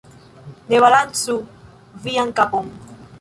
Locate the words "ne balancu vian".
0.71-2.33